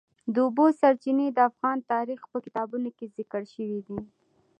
د 0.33 0.35
اوبو 0.45 0.65
سرچینې 0.79 1.27
د 1.31 1.39
افغان 1.49 1.77
تاریخ 1.91 2.19
په 2.31 2.37
کتابونو 2.45 2.89
کې 2.97 3.11
ذکر 3.17 3.41
شوی 3.53 3.79
دي. 3.87 3.99